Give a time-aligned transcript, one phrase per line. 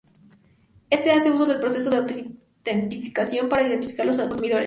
[0.89, 4.59] Éste hace uso del proceso de autenticación para identificar a los consumidores.